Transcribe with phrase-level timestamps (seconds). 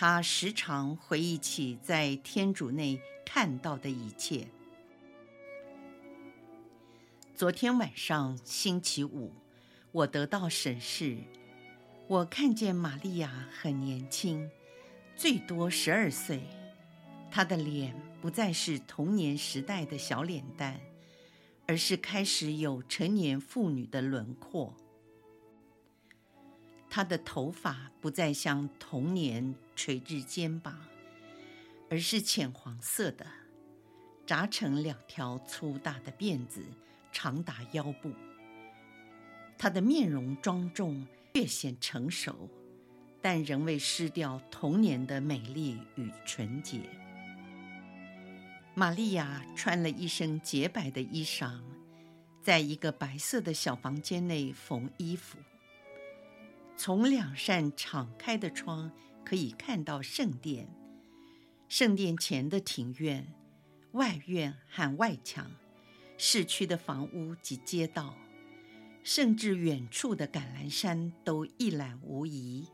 [0.00, 4.46] 他时常回忆起在天主内看到的一切。
[7.34, 9.32] 昨天晚上，星期五，
[9.90, 11.18] 我得到审视，
[12.06, 14.48] 我看见玛利亚很年轻，
[15.16, 16.44] 最多十二岁。
[17.28, 20.80] 她的脸不再是童年时代的小脸蛋，
[21.66, 24.72] 而是开始有成年妇女的轮廓。
[26.90, 30.76] 她的头发不再像童年垂至肩膀，
[31.90, 33.26] 而是浅黄色的，
[34.26, 36.64] 扎成两条粗大的辫子，
[37.12, 38.12] 长达腰部。
[39.56, 42.48] 她的面容庄重，略显成熟，
[43.20, 46.80] 但仍未失掉童年的美丽与纯洁。
[48.74, 51.60] 玛利亚穿了一身洁白的衣裳，
[52.40, 55.36] 在一个白色的小房间内缝衣服。
[56.80, 58.88] 从两扇敞开的窗
[59.24, 60.72] 可以看到圣殿、
[61.68, 63.34] 圣殿前的庭院、
[63.92, 65.50] 外院和外墙、
[66.16, 68.14] 市区的房屋及街道，
[69.02, 72.68] 甚至远处的橄榄山都一览无遗。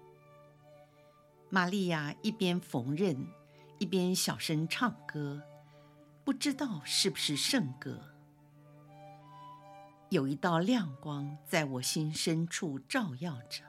[1.49, 3.17] 玛利亚一边缝纫，
[3.79, 5.43] 一边小声唱歌，
[6.23, 8.03] 不知道是不是圣歌。
[10.11, 13.65] 有一道亮光在我心深处照耀着。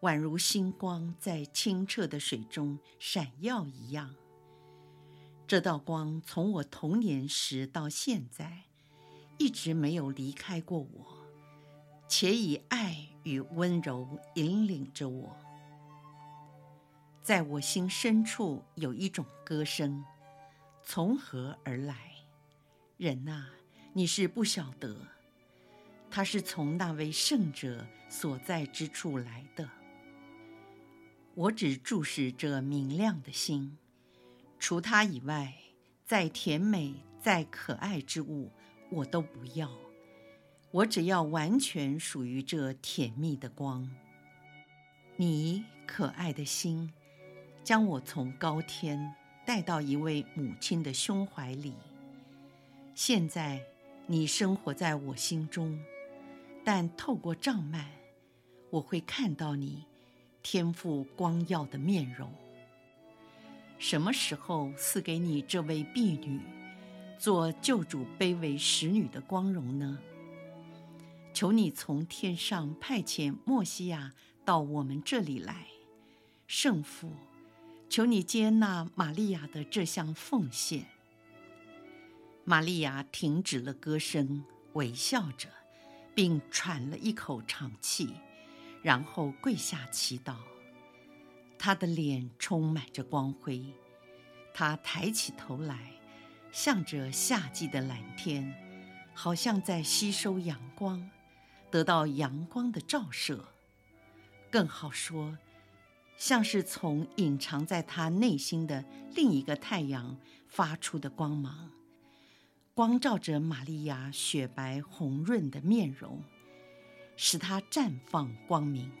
[0.00, 4.14] 宛如星光在清澈的水中闪耀一样。
[5.46, 8.64] 这道光从我童年时到现在，
[9.38, 11.06] 一直没有离开过我，
[12.08, 15.36] 且以爱与温柔引领着我。
[17.22, 20.04] 在我心深处有一种歌声，
[20.84, 22.12] 从何而来？
[22.96, 23.50] 人啊，
[23.92, 24.96] 你是不晓得，
[26.10, 29.68] 它是从那位圣者所在之处来的。
[31.36, 33.76] 我只注视这明亮的心，
[34.58, 35.52] 除它以外，
[36.02, 38.50] 再甜美、再可爱之物，
[38.90, 39.70] 我都不要。
[40.70, 43.86] 我只要完全属于这甜蜜的光。
[45.16, 46.90] 你可爱的心，
[47.62, 49.14] 将我从高天
[49.44, 51.74] 带到一位母亲的胸怀里。
[52.94, 53.60] 现在，
[54.06, 55.78] 你生活在我心中，
[56.64, 57.84] 但透过帐幔，
[58.70, 59.84] 我会看到你。
[60.48, 62.32] 天父光耀的面容，
[63.80, 66.40] 什么时候赐给你这位婢女，
[67.18, 69.98] 做救主卑微使女的光荣呢？
[71.34, 74.12] 求你从天上派遣默西亚
[74.44, 75.66] 到我们这里来，
[76.46, 77.10] 圣父，
[77.88, 80.86] 求你接纳玛利亚的这项奉献。
[82.44, 85.48] 玛利亚停止了歌声，微笑着，
[86.14, 88.14] 并喘了一口长气。
[88.86, 90.36] 然后跪下祈祷，
[91.58, 93.74] 他的脸充满着光辉，
[94.54, 95.90] 他抬起头来，
[96.52, 98.54] 向着夏季的蓝天，
[99.12, 101.10] 好像在吸收阳光，
[101.68, 103.48] 得到阳光的照射。
[104.52, 105.36] 更好说，
[106.16, 108.84] 像是从隐藏在他内心的
[109.16, 110.16] 另一个太阳
[110.46, 111.72] 发出的光芒，
[112.72, 116.22] 光照着玛利亚雪白红润的面容。
[117.16, 118.92] 使它绽放光明，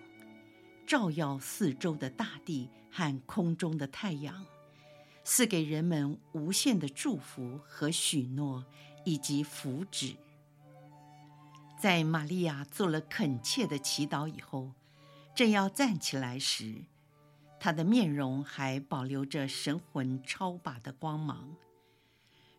[0.86, 4.46] 照耀四周的大地和空中的太阳，
[5.22, 8.64] 赐给人们无限的祝福和许诺，
[9.04, 10.16] 以及福祉。
[11.78, 14.72] 在玛利亚做了恳切的祈祷以后，
[15.34, 16.84] 正要站起来时，
[17.60, 21.54] 她的面容还保留着神魂超拔的光芒。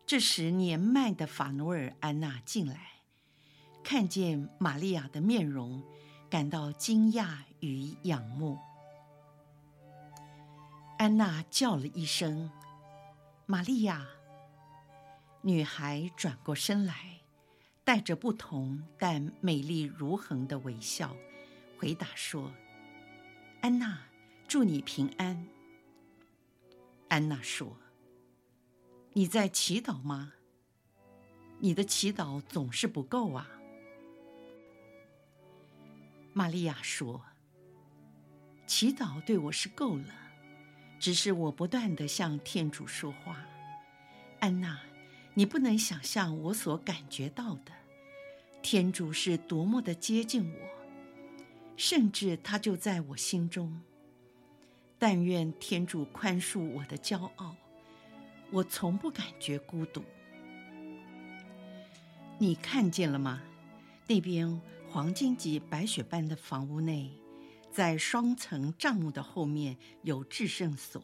[0.06, 2.97] 这时，年迈的法努尔安娜进来。
[3.90, 5.82] 看见玛利亚的面容，
[6.30, 8.60] 感到惊讶与仰慕。
[10.98, 12.52] 安娜叫了一声
[13.48, 14.06] ：“玛利亚。”
[15.42, 17.22] 女孩转过身来，
[17.86, 21.16] 带着不同但美丽如恒的微笑，
[21.78, 22.52] 回答说
[23.64, 24.00] ：“安娜，
[24.50, 25.48] 祝你平安。”
[27.08, 27.78] 安娜说
[29.16, 30.34] ：“你在祈祷吗？
[31.60, 33.52] 你的祈祷总是不够啊。”
[36.38, 37.20] 玛利亚说
[38.68, 40.14] ：“祈祷对我是够了，
[41.00, 43.44] 只是我不断地向天主说话。
[44.40, 44.80] 安娜，
[45.34, 47.72] 你不能想象我所感觉到的，
[48.62, 50.60] 天主是多么的接近我，
[51.76, 53.82] 甚至他就在我心中。
[55.00, 57.56] 但愿天主宽恕我的骄傲，
[58.52, 60.04] 我从不感觉孤独。
[62.38, 63.42] 你看见了吗？
[64.06, 67.12] 那边黄金级白雪般的房屋内，
[67.70, 71.04] 在双层帐幕的后面有至圣所，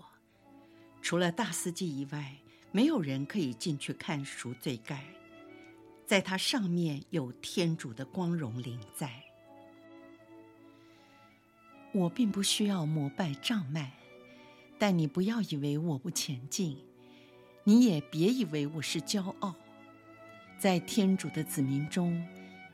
[1.01, 2.38] 除了大司祭以外，
[2.71, 5.03] 没有人可以进去看赎罪盖。
[6.06, 9.24] 在它上面有天主的光荣临在。
[11.91, 13.91] 我并不需要膜拜帐幔，
[14.80, 16.77] 但你不要以为我不前进，
[17.63, 19.53] 你也别以为我是骄傲。
[20.57, 22.25] 在天主的子民中，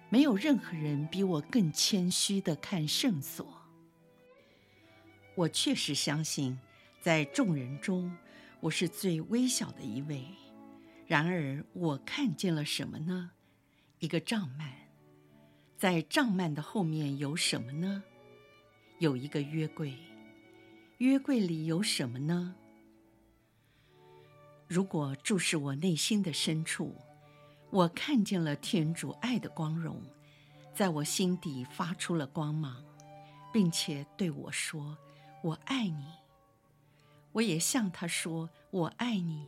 [0.09, 3.47] 没有任何人比我更谦虚的看圣所。
[5.35, 6.59] 我确实相信，
[7.00, 8.11] 在众人中，
[8.59, 10.25] 我是最微小的一位。
[11.06, 13.31] 然而，我看见了什么呢？
[14.00, 14.65] 一个帐幔，
[15.77, 18.03] 在帐幔的后面有什么呢？
[18.97, 19.94] 有一个约柜，
[20.97, 22.56] 约柜里有什么呢？
[24.67, 26.95] 如果注视我内心的深处，
[27.71, 30.01] 我看见了天主爱的光荣，
[30.74, 32.83] 在我心底发出了光芒，
[33.54, 34.98] 并且对我说
[35.44, 36.06] ：“我爱你。”
[37.31, 39.45] 我也向他说：“我爱你。”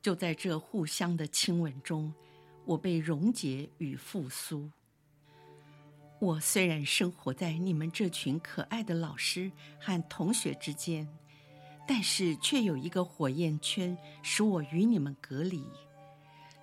[0.00, 2.14] 就在这互相的亲吻中，
[2.64, 4.70] 我被溶解与复苏。
[6.20, 11.06] 我虽然生活在你们这群可爱的老师和同学之间，
[11.86, 15.62] 但是却有一个火焰圈使我与你们隔离。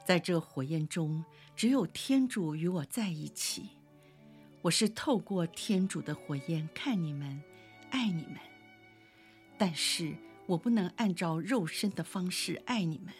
[0.06, 1.26] 在这火焰中，
[1.56, 3.70] 只有天主与我在一起。
[4.62, 7.42] 我是透过天主的火焰看你们，
[7.90, 8.38] 爱你们。
[9.58, 10.14] 但是
[10.46, 13.12] 我不能按照肉身的方式爱你们，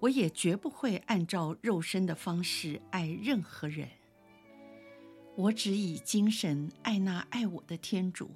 [0.00, 3.86] 我也绝不会按照肉身的方式爱任何人。
[5.36, 8.30] 我只以精神爱那爱我的天主。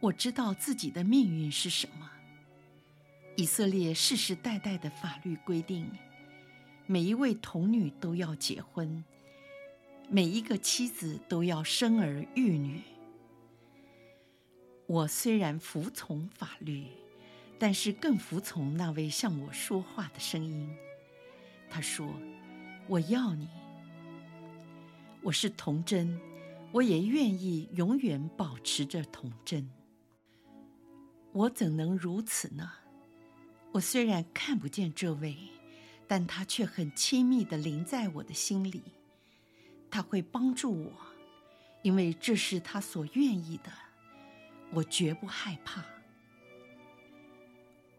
[0.00, 2.10] 我知道自己的命运是什么。
[3.36, 5.90] 以色列世世代代的法律规定，
[6.88, 9.04] 每一位童女都要结婚，
[10.08, 12.80] 每一个妻子都要生儿育女。
[14.86, 16.86] 我虽然服从法律，
[17.58, 20.72] 但是更服从那位向我说话的声音。
[21.68, 22.08] 他说
[22.86, 23.48] ：“我要你。”
[25.22, 26.20] 我是童贞，
[26.70, 29.68] 我也愿意永远保持着童贞。
[31.32, 32.70] 我怎能如此呢？
[33.72, 35.36] 我虽然看不见这位，
[36.08, 38.82] 但他却很亲密地临在我的心里。
[39.90, 40.92] 他会帮助我，
[41.82, 43.72] 因为这是他所愿意的。
[44.72, 45.84] 我绝不害怕。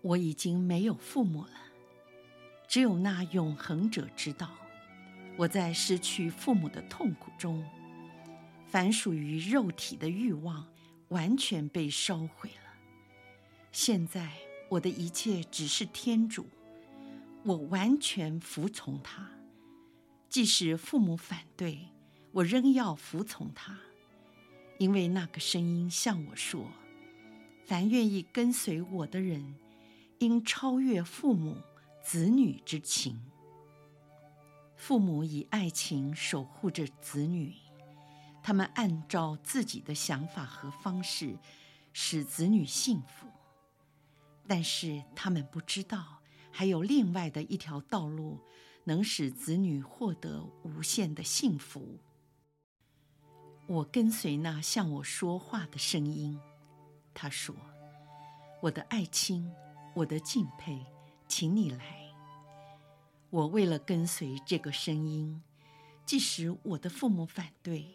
[0.02, 1.54] 我已经没有父母了，
[2.68, 4.52] 只有那永恒者知道。
[5.38, 7.64] 我在失去父母的痛苦中，
[8.68, 10.68] 凡属于肉体的欲望
[11.10, 12.74] 完全被烧毁了。
[13.72, 14.32] 现在
[14.70, 16.48] 我的一切只是天主，
[17.48, 19.26] 我完全服从他。
[20.28, 21.88] 即使父母反对，
[22.34, 23.80] 我仍要服从他，
[24.78, 26.70] 因为那个声音向我说：
[27.66, 29.56] 凡愿意跟随我的人，
[30.20, 31.56] 应超越父母
[32.04, 33.18] 子女之情。
[34.76, 37.56] 父母以爱情守护着子女，
[38.44, 41.38] 他们按照自己的想法和方式
[41.94, 43.30] 使子女幸福，
[44.46, 46.17] 但是他们不知道
[46.58, 48.40] 还有另外的一条道路
[48.84, 52.00] 能使子女获得无限的幸福。
[53.68, 56.40] 我跟随那向我说话的声音，
[57.14, 57.56] 他说
[58.60, 59.48] ：“我的爱卿，
[59.94, 60.84] 我的敬佩，
[61.28, 62.12] 请你来。”
[63.30, 65.40] 我为了跟随这个声音，
[66.08, 67.86] 即使我的父母反对，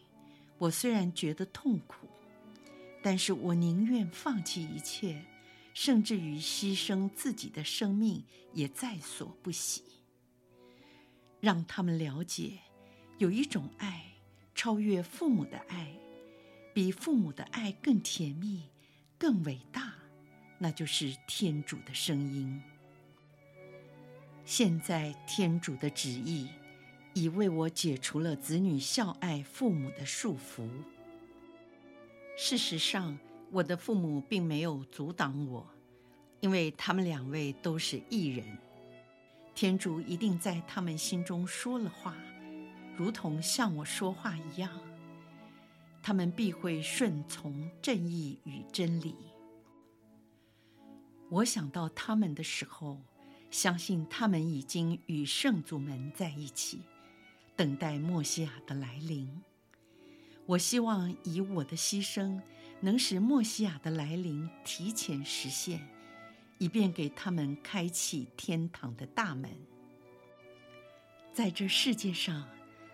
[0.59, 2.07] 我虽然觉得痛苦，
[3.03, 5.21] 但是我宁愿放弃一切，
[5.75, 9.83] 甚至于牺牲自己的生命也在所不惜。
[11.41, 12.59] 让他们了解，
[13.19, 14.15] 有一种爱
[14.55, 15.95] 超越父母的爱，
[16.73, 18.69] 比父母的爱更甜蜜、
[19.19, 19.95] 更伟大，
[20.59, 22.63] 那就是天主的声音。
[24.45, 26.49] 现在天主的旨意
[27.15, 30.69] 已为我解除了子女孝爱父母的束缚。
[32.37, 33.19] 事实上，
[33.53, 35.67] 我的父母并没有阻挡我，
[36.41, 38.59] 因为他们两位都是义人。
[39.55, 42.17] 天主一定在他们心中说了话，
[42.97, 44.71] 如同向我说话一样。
[46.03, 49.15] 他们必会顺从正义与真理。
[51.29, 52.99] 我想到他们的时候，
[53.51, 56.81] 相信他们已经与圣祖们在一起，
[57.55, 59.43] 等待默西亚的来临。
[60.47, 62.41] 我希望以我的牺牲，
[62.85, 65.81] 能使默西亚的来临提前实现，
[66.59, 69.49] 以便给他们开启天堂的大门。
[71.33, 72.47] 在这世界上，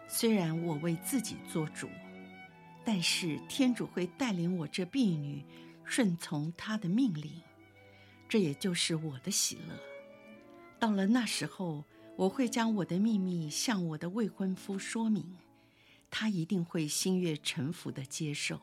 [0.06, 1.88] 虽然我为自己做主，
[2.84, 5.42] 但是天主会带领我这婢女
[5.84, 7.32] 顺从他的命令。
[8.28, 9.74] 这也就是我的喜乐。
[10.78, 11.82] 到了那时候，
[12.14, 15.38] 我会将我的秘密向我的未婚夫说明，
[16.10, 18.60] 他一定会心悦诚服地接受。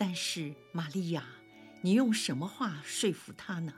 [0.00, 1.26] 但是，玛利亚，
[1.82, 3.74] 你用什么话说服他呢？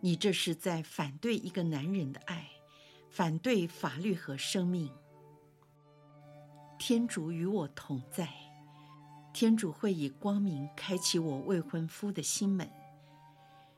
[0.00, 2.50] 你这是在反对一个男人的爱，
[3.08, 4.90] 反对法律和生命。
[6.76, 8.28] 天主与我同在，
[9.32, 12.68] 天主会以光明开启我未婚夫的心门。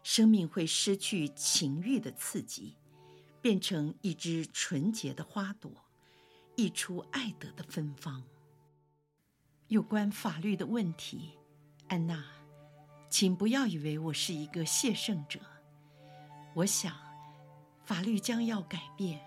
[0.02, 2.74] 生命会失去情欲的刺激，
[3.42, 5.70] 变成一枝纯洁的花朵，
[6.56, 8.22] 溢出爱德的芬芳。
[9.74, 11.32] 有关法律的问题，
[11.88, 12.24] 安娜，
[13.10, 15.40] 请不要以为我是一个谢圣者。
[16.54, 16.96] 我想，
[17.84, 19.20] 法律将要改变，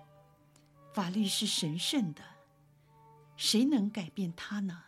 [0.94, 2.24] 法律是神圣的，
[3.36, 4.82] 谁能改变它呢？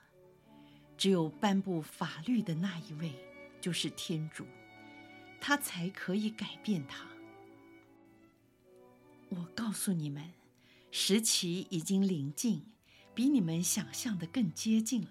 [0.96, 3.14] 只有颁布法律的那一位，
[3.60, 4.46] 就是天主。
[5.42, 7.06] 他才可以改变它。
[9.28, 10.24] 我告诉你们，
[10.90, 12.66] 时期已经临近，
[13.14, 15.10] 比你们想象的更接近了。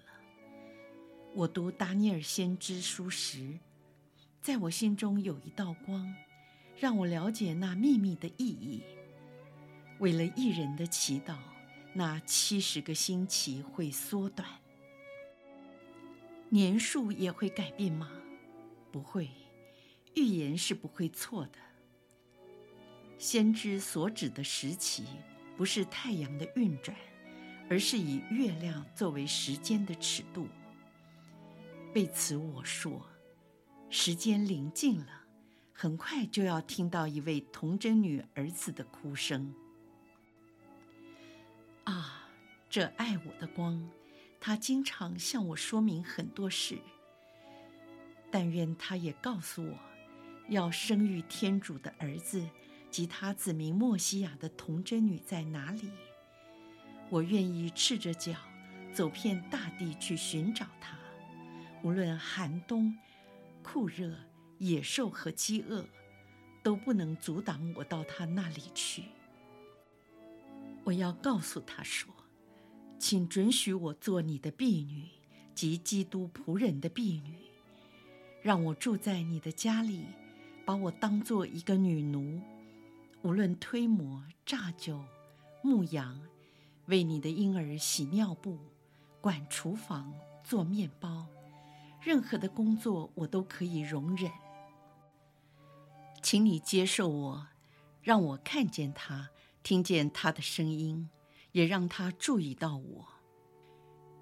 [1.35, 3.57] 我读达尼尔先知书时，
[4.41, 6.13] 在我心中有一道光，
[6.77, 8.81] 让我了解那秘密的意义。
[9.99, 11.37] 为了一人的祈祷，
[11.93, 14.47] 那七十个星期会缩短。
[16.49, 18.09] 年数也会改变吗？
[18.91, 19.29] 不会。
[20.15, 21.59] 预言是不会错的。
[23.19, 25.05] 先知所指的时期，
[25.55, 26.97] 不是太阳的运转，
[27.69, 30.47] 而是以月亮作为时间的尺度。
[31.93, 33.07] 为此我说，
[33.89, 35.23] 时间临近了，
[35.73, 39.53] 很快就要听到一位童贞女儿子的哭声。
[41.85, 42.29] 啊，
[42.69, 43.89] 这爱我的光，
[44.39, 46.77] 他经常向我说明很多事。
[48.31, 49.79] 但愿他也告诉我。
[50.49, 52.43] 要生育天主的儿子
[52.89, 55.91] 及他子民默西亚的童贞女在哪里？
[57.07, 58.33] 我愿意赤着脚
[58.91, 60.65] 走遍大地去寻找，
[61.83, 62.95] 无论寒冬、
[63.63, 64.13] 酷热、
[64.57, 65.85] 野兽和饥饿，
[66.61, 69.03] 都不能阻挡我到他那里去。
[70.83, 72.13] 我要告诉他说
[72.99, 75.05] ：“请准许我做你的婢女，
[75.53, 77.35] 及基督仆人的婢女，
[78.41, 80.05] 让我住在你的家里。”
[80.65, 82.39] 把我当做一个女奴，
[83.23, 85.03] 无论推磨、榨酒、
[85.63, 86.21] 牧羊，
[86.85, 88.59] 为你的婴儿洗尿布、
[89.19, 91.25] 管厨房、做面包，
[92.01, 94.31] 任何的工作我都可以容忍。
[96.21, 97.47] 请你接受我，
[98.01, 99.29] 让我看见他，
[99.63, 101.09] 听见他的声音，
[101.51, 103.07] 也让他注意到我。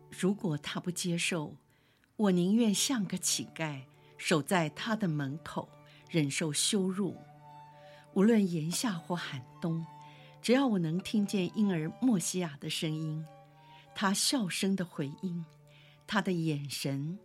[0.10, 1.56] 如果他不接受，
[2.16, 3.84] 我宁愿像个乞丐，
[4.18, 5.70] 守在他的门口。
[6.10, 7.18] 忍受羞辱，
[8.14, 9.86] 无论炎夏或寒冬，
[10.42, 13.26] 只要我能听见婴儿莫西亚的声音，
[13.94, 15.46] 他笑声的回音，
[16.08, 17.20] 他的眼神，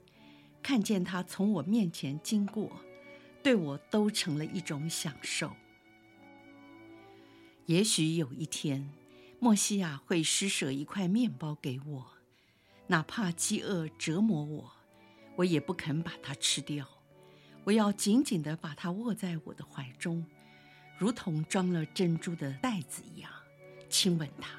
[0.62, 2.70] 看见他从我面前经过，
[3.42, 5.50] 对我都成了一种享受。
[7.66, 8.90] 也许有一天，
[9.38, 12.06] 莫西亚会施舍一块面包给我，
[12.86, 14.72] 哪怕饥饿折磨我，
[15.36, 16.88] 我也不肯把它吃掉。
[17.64, 20.26] 我要紧紧地把它握在我的怀中，
[20.98, 23.30] 如同装了珍珠的袋子一样，
[23.88, 24.50] 亲吻它，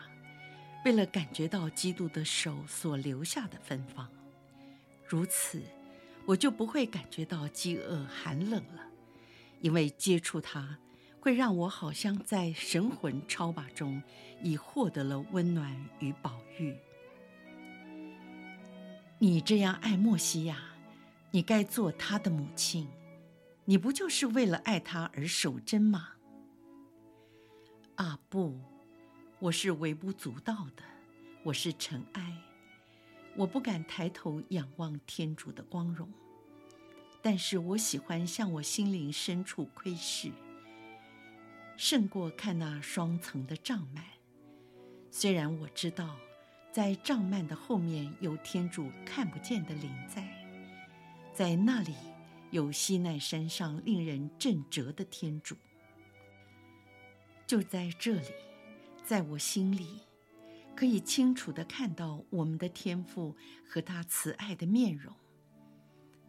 [0.86, 4.10] 为了感觉到基督的手所留下的芬芳。
[5.06, 5.62] 如此，
[6.26, 8.84] 我就不会感觉到饥饿、寒冷了，
[9.62, 10.78] 因为接触它
[11.20, 14.02] 会让我好像在神魂超拔中
[14.42, 16.76] 已获得了温暖与宝玉。
[19.20, 20.70] 你这样爱莫西亚。
[21.36, 22.88] 你该做他的母亲，
[23.66, 26.10] 你不就是为了爱他而守贞吗？
[27.96, 28.60] 啊，不，
[29.40, 30.84] 我是微不足道的，
[31.42, 32.38] 我是尘埃，
[33.36, 36.12] 我不敢抬头仰望天主的光荣。
[37.22, 40.32] 但是我喜欢向我心灵深处窥视，
[41.78, 44.04] 胜过看那双层的帐幔。
[45.10, 46.18] 虽然我知道，
[46.72, 50.28] 在帐幔的后面有天主看不见的灵在。
[51.34, 51.96] 在那里
[52.52, 55.56] 有西奈山上令人震折的天主。
[57.48, 58.28] 就在这里，
[59.06, 60.02] 在我心里，
[60.76, 63.36] 可以清楚地看到我们的天赋
[63.70, 65.14] 和他慈爱的面容。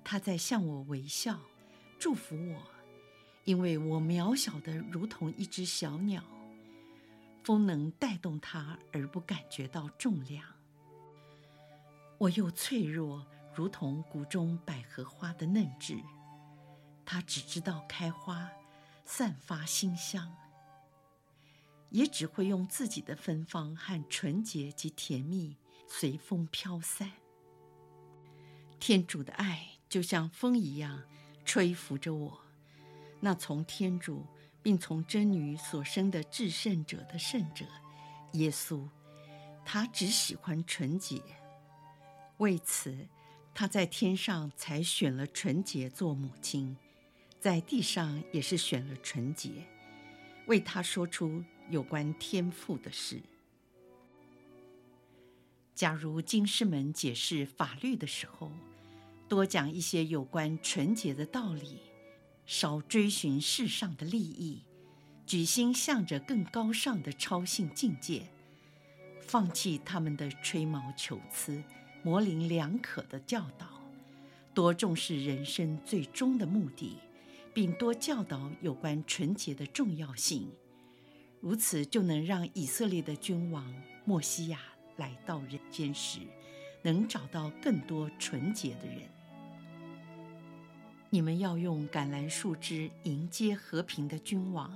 [0.04, 1.40] 他在向我微笑，
[1.98, 2.62] 祝福我，
[3.44, 6.22] 因为我渺小得如同一只小鸟，
[7.42, 10.44] 风能带动它而不感觉到重量。
[12.18, 15.98] 我又脆弱，如同谷中百合花的嫩枝，
[17.04, 18.50] 它只知道开花，
[19.04, 20.30] 散发馨香。
[21.94, 27.12] 也只会用自己的芬芳和纯洁及甜蜜随风飘散。
[28.80, 31.04] 天主的爱就像风一样
[31.44, 32.40] 吹拂着我，
[33.20, 34.26] 那从天主
[34.60, 37.64] 并从真女所生的至圣者的圣者，
[38.32, 38.88] 耶稣，
[39.64, 41.22] 他只喜欢纯洁。
[42.38, 43.06] 为此，
[43.54, 46.76] 他在天上才选了纯洁做母亲，
[47.38, 49.64] 在地上也是选了纯洁，
[50.48, 51.44] 为他说出。
[51.70, 53.20] 有关天赋的事。
[55.74, 58.52] 假如经师们解释法律的时候，
[59.28, 61.78] 多讲一些有关纯洁的道理，
[62.46, 64.62] 少追寻世上的利益，
[65.26, 68.28] 举心向着更高尚的超性境界，
[69.20, 71.60] 放弃他们的吹毛求疵、
[72.02, 73.66] 模棱两可的教导，
[74.54, 76.98] 多重视人生最终的目的，
[77.52, 80.52] 并多教导有关纯洁的重要性。
[81.44, 83.70] 如此就能让以色列的君王
[84.06, 84.58] 默西亚
[84.96, 86.20] 来到人间时，
[86.80, 89.02] 能找到更多纯洁的人。
[91.10, 94.74] 你们要用橄榄树枝迎接和平的君王，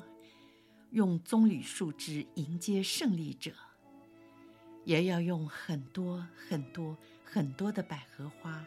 [0.91, 3.51] 用棕榈树枝迎接胜利者，
[4.85, 8.63] 也要用很多很多很多的百合花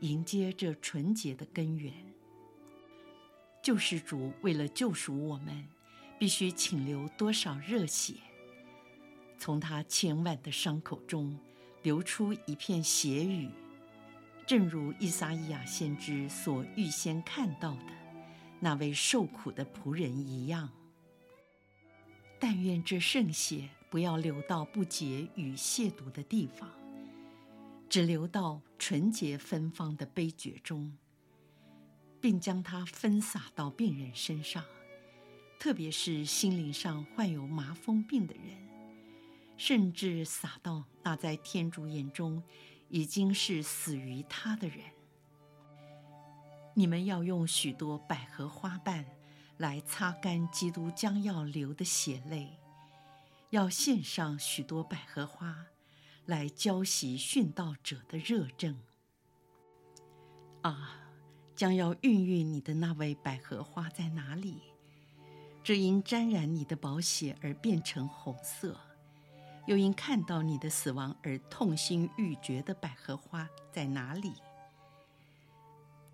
[0.00, 1.90] 迎接这纯洁的根源。
[3.62, 5.66] 救世主为了救赎我们。
[6.18, 8.14] 必须请流多少热血，
[9.38, 11.38] 从他千万的伤口中
[11.82, 13.50] 流出一片血雨，
[14.46, 17.92] 正如伊撒伊亚先知所预先看到的
[18.60, 20.70] 那位受苦的仆人一样。
[22.38, 26.70] 但愿这圣血不要流到不洁与亵渎的地方，
[27.88, 30.96] 只流到纯洁芬芳的杯爵中，
[32.20, 34.64] 并将它分洒到病人身上。
[35.58, 38.56] 特别是心灵上患有麻风病的人，
[39.56, 42.42] 甚至撒到那在天主眼中
[42.88, 44.78] 已经是死于他的人。
[46.74, 49.04] 你们要用许多百合花瓣
[49.56, 52.58] 来擦干基督将要流的血泪，
[53.50, 55.66] 要献上许多百合花
[56.26, 58.78] 来浇洗殉道者的热症。
[60.60, 61.00] 啊，
[61.56, 64.60] 将要孕育你的那位百合花在哪里？
[65.66, 68.78] 只因沾染你的宝血而变成红色，
[69.66, 74.32] 又因看到你的死亡而痛心欲绝的百合花在哪里？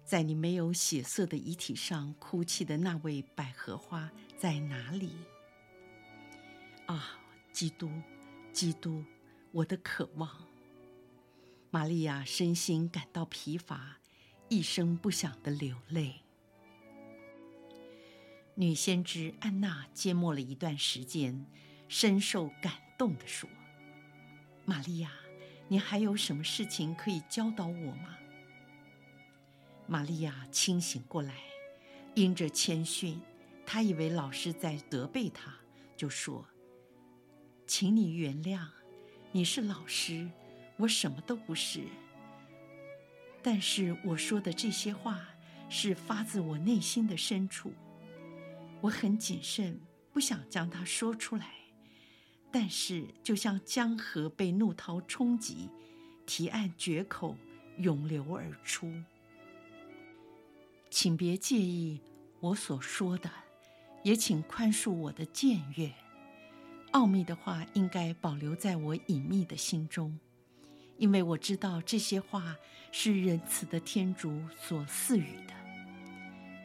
[0.07, 5.13] 在你没有血色的遗体上哭泣的那位百合花在哪里？
[6.87, 7.21] 啊，
[7.53, 7.91] 基督，
[8.55, 9.05] 基督，
[9.51, 10.31] 我的渴望！
[11.71, 13.99] 玛利亚身心感到疲乏，
[14.49, 16.22] 一声不响地流泪。
[18.55, 21.47] 女先知安娜缄默了一段时间，
[21.89, 23.49] 深受感动地说
[24.67, 25.11] ：“玛利亚，
[25.69, 28.19] 你还有什么事情可以教导我吗？”
[29.89, 31.35] 玛利亚清醒过来，
[32.15, 33.19] 因着谦逊，
[33.65, 35.55] 她以为老师在责备她，
[35.97, 36.47] 就说
[37.67, 38.67] ：“请你原谅，
[39.33, 40.31] 你是老师，
[40.77, 41.85] 我什么都不是。
[43.43, 45.21] 但是我说的这些话，
[45.71, 47.73] 是发自我内心的深处。”
[48.83, 49.81] 我很谨慎，
[50.13, 51.55] 不想将它说出来，
[52.51, 55.71] 但是就像江河被怒涛冲击，
[56.27, 57.37] 提案决口，
[57.79, 58.93] 涌流而出。
[60.91, 62.01] 请别介意
[62.41, 63.31] 我所说的，
[64.03, 65.93] 也请宽恕我的僭越。
[66.91, 70.19] 奥秘的话应该保留在我隐秘的心中，
[70.99, 72.57] 因为我知道这些话
[72.91, 75.55] 是仁慈的天主所赐予的，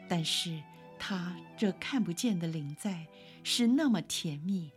[0.08, 0.60] 但是。
[0.98, 3.06] 他这看不见的灵在
[3.42, 4.70] 是那么甜蜜，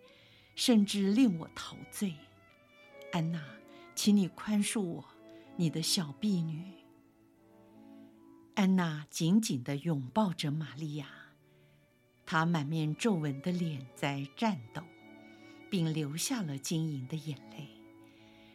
[0.56, 2.14] 甚至令我陶醉。
[3.12, 3.44] 安娜，
[3.96, 5.06] 请你宽恕我，
[5.58, 6.64] 你的小婢女。
[8.56, 11.08] 安娜紧紧地拥抱着玛利亚，
[12.26, 14.84] 她满面皱纹的脸在颤抖，
[15.70, 17.68] 并流下了晶莹的眼泪。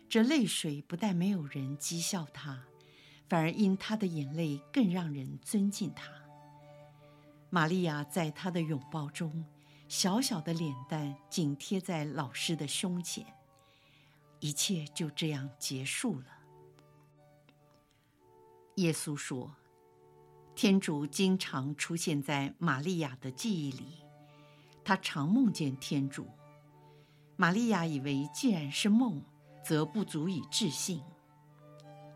[0.09, 2.65] 这泪水不但没有人讥笑她，
[3.29, 6.11] 反而因她的眼泪更让人尊敬她。
[7.51, 9.45] 玛利亚在他的拥抱中，
[9.89, 13.25] 小小的脸蛋紧贴在老师的胸前，
[14.41, 16.27] 一切就这样结束了。
[18.77, 19.55] 耶稣说
[20.55, 24.05] ：“天主经常出现在玛利亚的记忆里，
[24.85, 26.29] 他常梦见天主。
[27.37, 29.23] 玛利亚以为，既然是梦，
[29.65, 31.03] 则不足以置信。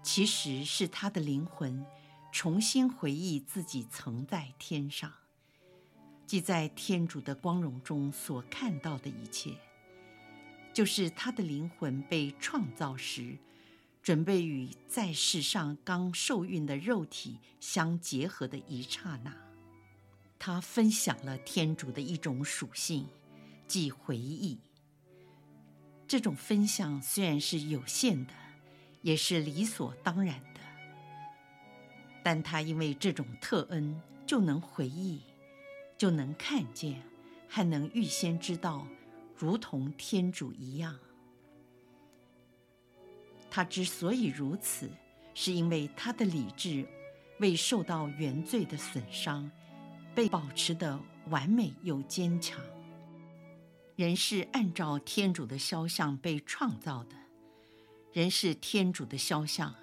[0.03, 1.85] 其实是他的灵魂
[2.33, 5.13] 重新回忆自己曾在天上，
[6.27, 9.57] 即在天主的光荣中所看到的一切，
[10.73, 13.37] 就是他的灵魂被创造时。”
[14.03, 19.37] 准备与在世上刚受孕的肉体相结合的一刹那，
[20.39, 23.07] 他分享了天主的一种属性，
[23.69, 24.59] 即回忆。
[26.09, 28.33] 这种分享虽然是有限的，
[29.03, 30.43] 也是理所当然，
[32.23, 35.21] 但他因为这种特恩，就能回忆，
[35.97, 37.03] 就能看见，
[37.49, 38.87] 还能预先知道，
[39.37, 40.99] 如同天主一样。
[43.51, 44.91] 他之所以如此，
[45.35, 46.87] 是因为他的理智
[47.39, 49.51] 未受到原罪的损伤，
[50.15, 52.61] 被保持得完美又坚强。
[53.97, 57.17] 人是按照天主的肖像被创造的，
[58.13, 59.75] 人是天主的肖像，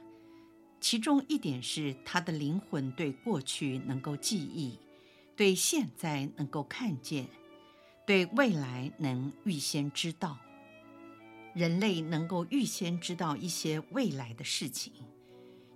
[0.80, 4.78] 其中一点是他的灵魂对过去能够记忆，
[5.36, 7.28] 对现在能够看见，
[8.06, 10.38] 对未来能预先知道。
[11.54, 14.94] 人类能够预先知道一些未来的事情，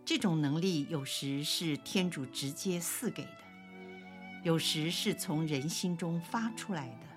[0.06, 3.38] 这种能力有时是天主直接赐给的，
[4.44, 7.08] 有时是从人心中发出来的，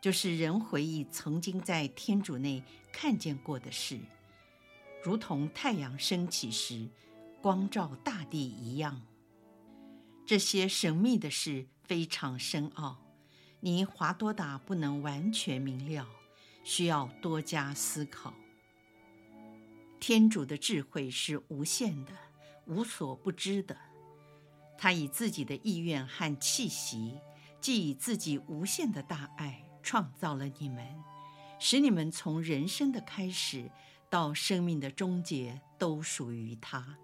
[0.00, 3.98] 就是人回忆曾经在天主内看见过的事，
[5.02, 6.88] 如同太阳升起时
[7.40, 9.02] 光照大地一样。
[10.26, 12.98] 这些神秘的事非常深奥，
[13.60, 16.08] 你华多达不能完全明了。
[16.64, 18.34] 需要多加思考。
[20.00, 22.12] 天主的智慧是无限的，
[22.66, 23.76] 无所不知的。
[24.76, 27.20] 他以自己的意愿和气息，
[27.60, 30.84] 既以自己无限的大爱创造了你们，
[31.60, 33.70] 使你们从人生的开始
[34.08, 36.98] 到生命的终结都属于他，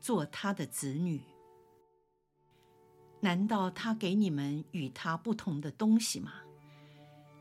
[0.00, 1.22] 做他的子女。
[3.20, 6.32] 难道他给你们与他不同的东西吗？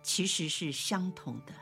[0.01, 1.53] 其实是相同的。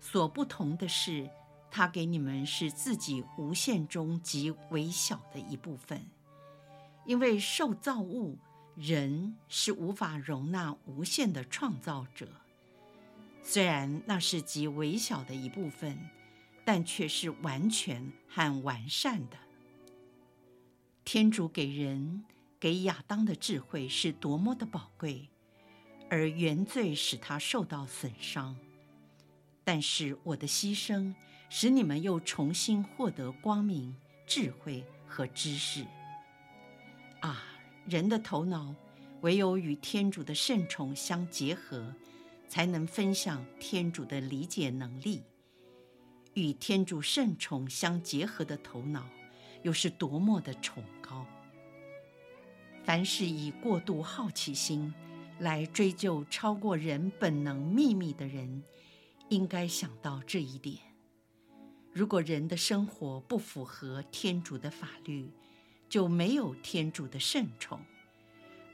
[0.00, 1.30] 所不同的是，
[1.70, 6.04] 他给你们是自己无限中极微小的一部分，
[7.06, 8.36] 因为受造物
[8.74, 12.28] 人是无法容纳无限的创造者。
[13.42, 15.98] 虽然那是极微小的一部分，
[16.64, 19.36] 但却是完全和完善的。
[21.04, 22.24] 天主给人
[22.60, 25.28] 给亚当的智慧是多么的宝贵，
[26.08, 28.56] 而原罪使他受到损伤。
[29.64, 31.14] 但是我的牺牲
[31.48, 33.94] 使你们又重新获得光明、
[34.26, 35.84] 智慧和知识。
[37.20, 37.44] 啊，
[37.86, 38.74] 人的头脑
[39.20, 41.94] 唯有与天主的圣宠相结合，
[42.48, 45.22] 才能分享天主的理解能力。
[46.34, 49.06] 与天主圣宠相结合的头脑，
[49.62, 51.26] 又是多么的崇高！
[52.84, 54.92] 凡是以过度好奇心
[55.38, 58.62] 来追究超过人本能秘密的人，
[59.28, 60.78] 应该想到这一点：
[61.92, 65.30] 如果人的生活不符合天主的法律，
[65.88, 67.78] 就没有天主的圣宠，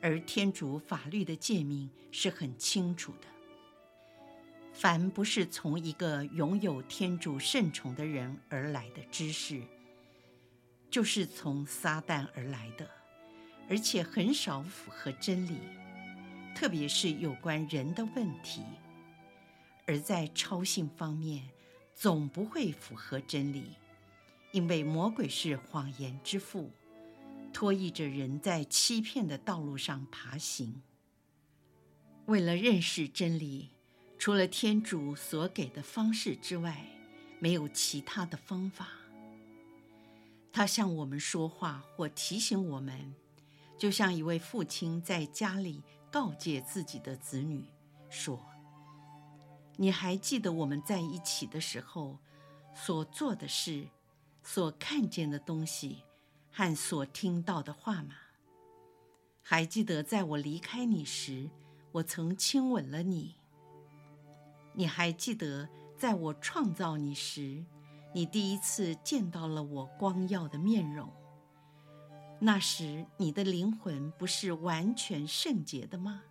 [0.01, 3.38] 而天主法律的诫命是很清楚的。
[4.81, 9.61] 凡不是从一个拥有天主圣宠的人而来的知识，
[10.89, 12.89] 就是从撒旦而来的，
[13.69, 15.59] 而且很少符合真理，
[16.55, 18.63] 特别是有关人的问题。
[19.85, 21.43] 而在超性方面，
[21.97, 23.73] 总不会符合真理，
[24.53, 26.71] 因为魔鬼是谎言之父，
[27.53, 30.81] 拖曳着人在欺骗的道路上爬行。
[32.27, 33.71] 为了认识真理，
[34.19, 36.85] 除了天主所给的方式之外，
[37.39, 38.89] 没有其他的方法。
[40.53, 43.15] 他向我们说话或提醒我们，
[43.79, 47.65] 就像一位父亲在家里告诫自己的子女
[48.11, 48.45] 说。
[49.77, 52.19] 你还记得我们在一起的时候
[52.75, 53.87] 所做的事、
[54.43, 56.03] 所看见的东西
[56.51, 58.17] 和所听到的话吗？
[59.43, 61.49] 还记得在我离开你时，
[61.93, 63.37] 我曾亲吻了你？
[64.79, 67.65] 你还记得在我创造你时，
[68.15, 71.13] 你第一次见到了我光耀的面容。
[72.39, 76.23] 那时，你的灵魂不是完全圣洁的吗？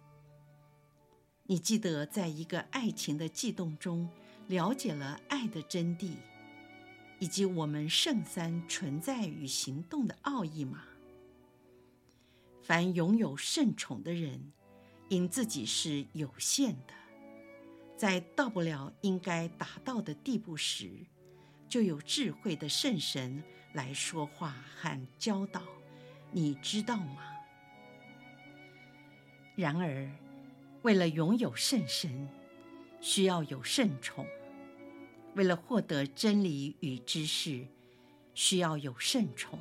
[1.43, 4.09] 你记得在一个爱情的悸动中，
[4.47, 6.13] 了解了爱的真谛，
[7.19, 10.85] 以及我们圣三存在与行动的奥义吗？
[12.61, 14.53] 凡拥有圣宠的人，
[15.09, 16.93] 因自己是有限的，
[17.97, 20.91] 在到不了应该达到的地步时，
[21.67, 25.63] 就有智慧的圣神来说话和教导，
[26.31, 27.23] 你知道吗？
[29.55, 30.07] 然而，
[30.83, 32.29] 为了拥有圣神，
[33.01, 34.23] 需要有圣宠；
[35.33, 37.65] 为了获得真理与知识，
[38.35, 39.57] 需要有圣宠。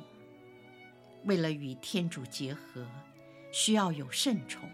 [1.25, 2.87] 为了与天主结合，
[3.51, 4.69] 需要有圣宠。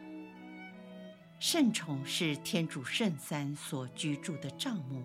[1.43, 5.03] 圣宠是天主圣三所居住的帐幕，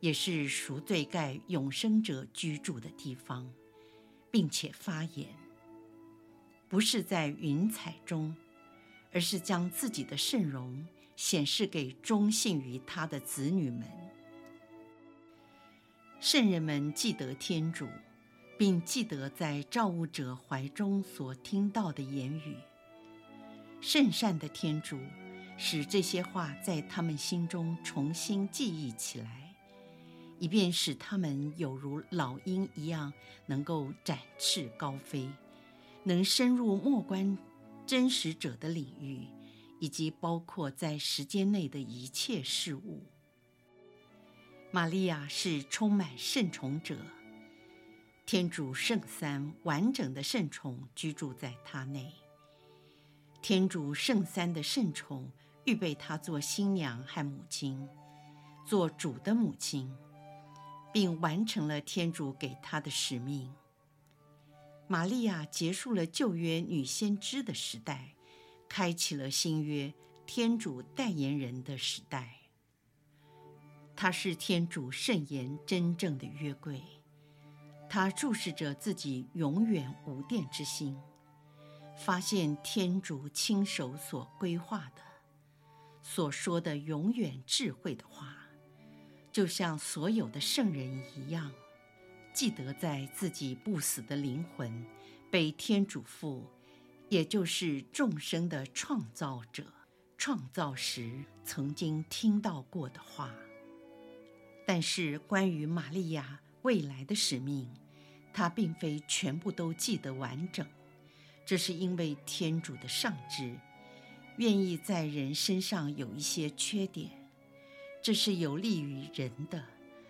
[0.00, 3.52] 也是赎罪盖永生者居住的地方，
[4.30, 5.28] 并且发言，
[6.70, 8.34] 不是在云彩中，
[9.12, 10.86] 而是将自己的圣容
[11.16, 13.86] 显示给忠信于他的子女们。
[16.18, 17.86] 圣人们记得天主。
[18.58, 22.54] 并记得在造物者怀中所听到的言语。
[23.80, 25.00] 圣善的天主
[25.64, 29.54] 使这些话在他们心中重新记忆起来，
[30.40, 33.12] 以便使他们有如老鹰一样，
[33.46, 35.30] 能够展翅高飞，
[36.02, 37.38] 能深入莫观
[37.86, 39.28] 真实者的领域，
[39.78, 43.04] 以及包括在时间内的一切事物。
[44.72, 46.98] 玛利亚是充满圣宠者。
[48.26, 52.12] 天主圣三完整的圣宠居住在她内。
[53.40, 55.30] 天主圣三的圣宠
[55.64, 57.88] 预备她做新娘和母亲，
[58.66, 59.94] 做主的母亲，
[60.92, 63.52] 并完成了天主给她的使命。
[64.88, 68.14] 玛利亚结束了旧约女先知的时代，
[68.68, 69.92] 开启了新约
[70.26, 72.40] 天主代言人的时代。
[73.94, 76.82] 她是天主圣言真正的约柜。
[77.88, 80.98] 他注视着自己永远无玷之心，
[81.94, 85.02] 发现天主亲手所规划的、
[86.02, 88.36] 所说的永远智慧的话，
[89.30, 91.52] 就像所有的圣人一样，
[92.34, 94.84] 记得在自己不死的灵魂
[95.30, 96.44] 被天主父，
[97.08, 99.64] 也就是众生的创造者
[100.18, 103.32] 创造时曾经听到过的话。
[104.66, 107.68] 但是关于玛利亚未来的使命，
[108.32, 110.66] 他并非全部都记得完整，
[111.46, 113.56] 这是因为天主的上智，
[114.36, 117.10] 愿意在人身上有一些缺点，
[118.00, 119.64] 这是有利于人的，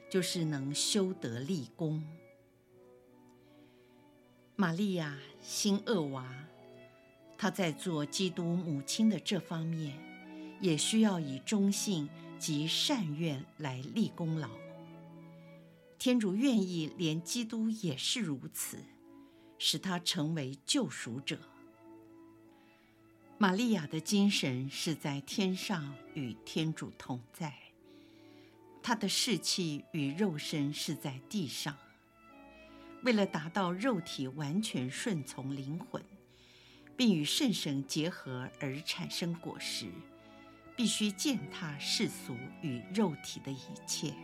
[0.09, 2.03] 就是能修德立功。
[4.55, 6.33] 玛利亚新厄娃，
[7.37, 9.99] 她在做基督母亲的这方面，
[10.61, 12.09] 也需要以忠信
[12.39, 14.49] 及善愿来立功劳。
[15.99, 18.79] 天主愿意连基督也是如此，
[19.59, 21.39] 使他成为救赎者。
[23.43, 27.53] 玛利亚的精神是在天上与天主同在，
[28.81, 31.77] 她的士气与肉身是在地上。
[33.03, 36.01] 为了达到肉体完全顺从灵魂，
[36.97, 39.89] 并与圣神结合而产生果实，
[40.77, 44.15] 必须践踏世俗与肉体的一切。